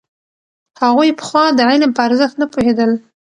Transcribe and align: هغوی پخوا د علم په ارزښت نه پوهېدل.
هغوی 0.81 1.09
پخوا 1.19 1.43
د 1.53 1.59
علم 1.69 1.91
په 1.95 2.01
ارزښت 2.07 2.35
نه 2.41 2.45
پوهېدل. 2.53 2.91